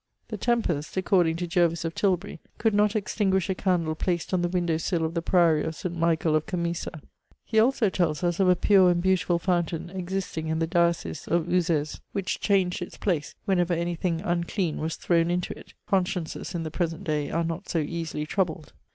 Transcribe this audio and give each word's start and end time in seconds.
The 0.29 0.37
tempest, 0.37 0.97
according 0.97 1.35
to 1.35 1.45
Jervis 1.47 1.85
oi 1.85 1.89
Tilbury, 1.91 2.39
could 2.57 2.73
not 2.73 2.95
extinguish 2.95 3.51
a 3.51 3.53
candle 3.53 3.93
placed 3.93 4.33
on 4.33 4.41
the 4.41 4.49
window 4.49 4.77
sill 4.77 5.05
of 5.05 5.13
the 5.13 5.21
priory 5.21 5.63
of 5.63 5.75
St. 5.75 5.95
Michael 5.95 6.35
of 6.35 6.47
Camma\ 6.47 6.73
he 7.45 7.59
also 7.59 7.87
tells 7.91 8.23
us 8.23 8.39
of 8.39 8.49
a 8.49 8.55
pure 8.55 8.89
and 8.89 9.03
beautiful 9.03 9.37
fountain 9.37 9.91
existing 9.91 10.47
in 10.47 10.57
the 10.57 10.65
diocese 10.65 11.27
of 11.27 11.45
Uz^s, 11.45 11.99
which 12.13 12.39
changed 12.39 12.81
its 12.81 12.97
place 12.97 13.35
whenever 13.45 13.75
any 13.75 13.93
thing 13.93 14.21
unclean 14.21 14.79
was 14.79 14.95
thrown 14.95 15.29
into 15.29 15.55
it: 15.55 15.75
consciences 15.85 16.55
in 16.55 16.63
the 16.63 16.71
present 16.71 17.03
day 17.03 17.29
are 17.29 17.43
not 17.43 17.69
so 17.69 17.77
easily 17.77 18.25
troubled. 18.25 18.73